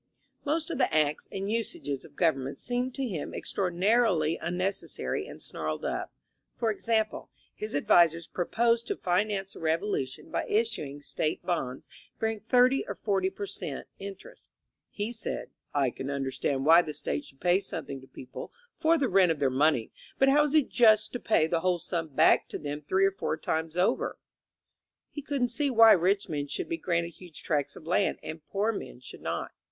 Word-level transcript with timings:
Most 0.43 0.71
of 0.71 0.79
the 0.79 0.91
acts 0.91 1.27
and 1.31 1.51
usages 1.51 2.03
of 2.03 2.15
government 2.15 2.59
seemed 2.59 2.95
to 2.95 3.07
him 3.07 3.35
ex 3.35 3.53
traordinarily 3.53 4.35
unnecessary 4.41 5.27
and 5.27 5.39
snarled 5.39 5.85
up. 5.85 6.11
For 6.57 6.71
exam 6.71 7.05
ple, 7.05 7.29
his 7.53 7.75
advisers 7.75 8.25
proposed 8.25 8.87
to 8.87 8.95
finance 8.95 9.53
the 9.53 9.59
Revolution 9.59 10.31
by 10.31 10.47
issuing 10.47 11.01
State 11.01 11.45
bonds 11.45 11.87
bearing 12.19 12.39
SO 12.41 12.67
or 12.87 12.95
40 12.95 13.29
per 13.29 13.45
cent, 13.45 13.85
in 13.99 14.15
terest. 14.15 14.49
He 14.89 15.13
said, 15.13 15.51
^^I 15.75 15.95
can 15.95 16.09
understand 16.09 16.65
why 16.65 16.81
the 16.81 16.95
State 16.95 17.25
should 17.25 17.39
pay 17.39 17.59
something 17.59 18.01
to 18.01 18.07
people 18.07 18.51
for 18.79 18.97
the 18.97 19.07
rent 19.07 19.31
of 19.31 19.37
their 19.37 19.51
money, 19.51 19.91
but 20.17 20.29
how 20.29 20.43
is 20.45 20.55
it 20.55 20.69
just 20.69 21.13
to 21.13 21.19
pay 21.19 21.45
the 21.45 21.59
whole 21.59 21.77
sum 21.77 22.07
back 22.07 22.47
to 22.47 22.57
them 22.57 22.81
three 22.81 23.05
or 23.05 23.11
four 23.11 23.37
times 23.37 23.77
over?" 23.77 24.17
He 25.11 25.21
couldn't 25.21 25.49
see 25.49 25.69
why 25.69 25.91
rich 25.91 26.27
men 26.27 26.47
should 26.47 26.69
be 26.69 26.77
granted 26.77 27.09
huge 27.09 27.43
tracts 27.43 27.75
of 27.75 27.85
land 27.85 28.17
and 28.23 28.43
poor 28.47 28.71
men 28.71 28.99
should 28.99 29.21
not. 29.21 29.51